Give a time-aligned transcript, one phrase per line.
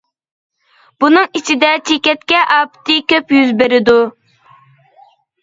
[1.03, 4.01] بۇنىڭ ئىچىدە چېكەتكە ئاپىتى كۆپ يۈز بېرىدۇ.